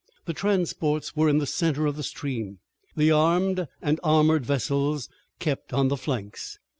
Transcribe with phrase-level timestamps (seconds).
[0.25, 2.57] The transports were in the center of the stream.
[2.97, 6.57] The armed and armored vessels kept on the flanks.